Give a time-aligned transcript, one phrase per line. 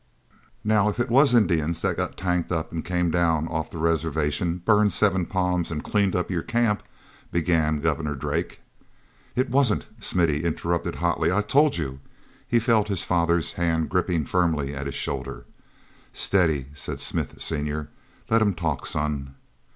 [0.63, 4.57] "Now, if it was Indians that got tanked up and came down off the reservation,
[4.57, 6.81] burned Seven Palms and cleaned up your camp—"
[7.31, 8.61] began Governor Drake.
[9.35, 11.31] "It wasn't!" Smithy interrupted hotly.
[11.31, 11.99] "I told you—"
[12.47, 15.45] He felt his father's hand gripping firmly at his shoulder.
[16.13, 17.89] "Steady," said Smith, senior.
[18.27, 19.35] "Let him talk, son."